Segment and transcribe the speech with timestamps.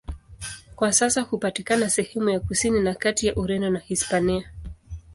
[0.75, 4.51] Kwa sasa hupatikana sehemu ya kusini na kati ya Ureno na Hispania.